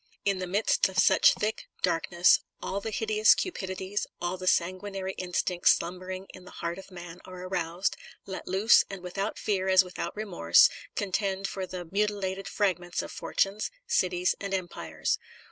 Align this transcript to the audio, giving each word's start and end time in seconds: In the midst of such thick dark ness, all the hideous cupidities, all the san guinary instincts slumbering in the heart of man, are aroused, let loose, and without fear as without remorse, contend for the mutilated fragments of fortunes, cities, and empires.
In 0.25 0.39
the 0.39 0.47
midst 0.47 0.89
of 0.89 0.97
such 0.97 1.35
thick 1.35 1.65
dark 1.83 2.09
ness, 2.11 2.39
all 2.59 2.81
the 2.81 2.89
hideous 2.89 3.35
cupidities, 3.35 4.07
all 4.19 4.35
the 4.35 4.47
san 4.47 4.79
guinary 4.79 5.13
instincts 5.19 5.73
slumbering 5.73 6.25
in 6.33 6.43
the 6.43 6.49
heart 6.57 6.79
of 6.79 6.89
man, 6.89 7.21
are 7.23 7.43
aroused, 7.45 7.95
let 8.25 8.47
loose, 8.47 8.83
and 8.89 9.03
without 9.03 9.37
fear 9.37 9.69
as 9.69 9.83
without 9.83 10.15
remorse, 10.15 10.69
contend 10.95 11.47
for 11.47 11.67
the 11.67 11.85
mutilated 11.85 12.47
fragments 12.47 13.03
of 13.03 13.11
fortunes, 13.11 13.69
cities, 13.85 14.33
and 14.39 14.55
empires. 14.55 15.19